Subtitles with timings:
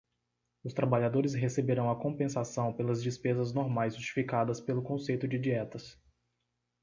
[0.63, 5.95] Os trabalhadores receberão a compensação pelas despesas normais justificadas pelo conceito de dietas.